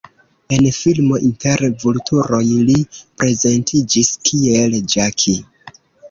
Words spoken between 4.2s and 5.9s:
kiel Jackie.